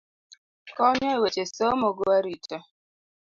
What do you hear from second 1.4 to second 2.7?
somo go arita.